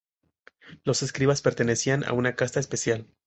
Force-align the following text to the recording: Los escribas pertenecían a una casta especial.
Los 0.83 1.03
escribas 1.03 1.43
pertenecían 1.43 2.03
a 2.05 2.13
una 2.13 2.35
casta 2.35 2.59
especial. 2.59 3.05